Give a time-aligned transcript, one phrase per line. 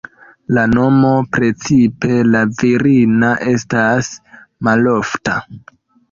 [0.57, 4.09] La nomo, precipe la virina estas
[4.69, 5.37] malofta.